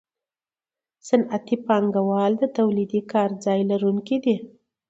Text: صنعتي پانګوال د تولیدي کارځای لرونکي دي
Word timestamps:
صنعتي 1.07 1.55
پانګوال 1.67 2.31
د 2.37 2.43
تولیدي 2.57 3.01
کارځای 3.13 3.59
لرونکي 3.71 4.17
دي 4.23 4.35